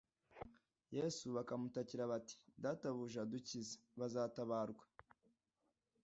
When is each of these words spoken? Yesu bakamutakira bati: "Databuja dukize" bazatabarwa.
Yesu 0.97 1.25
bakamutakira 1.35 2.03
bati: 2.11 2.35
"Databuja 2.63 3.21
dukize" 3.31 3.73
bazatabarwa. 3.99 4.83